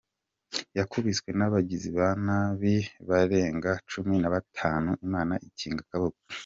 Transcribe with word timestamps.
Yakubiswe 0.77 1.29
n’abagizi 1.37 1.89
ba 1.97 2.07
nabi 2.25 2.75
barenga 3.09 3.71
Cumi 3.89 4.13
Nabatanu 4.21 4.89
Imana 5.05 5.33
ikinga 5.47 5.81
akaboko 5.85 6.19